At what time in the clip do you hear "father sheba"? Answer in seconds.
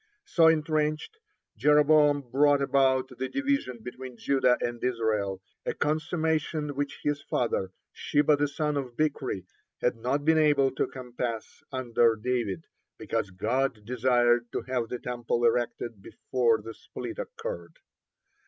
7.21-8.35